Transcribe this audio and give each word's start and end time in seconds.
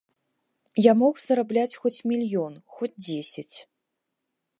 Я 0.83 0.93
мог 1.01 1.19
зарабляць 1.25 1.77
хоць 1.83 2.03
мільён, 2.13 2.53
хоць 2.79 2.93
дзесяць. 3.05 3.57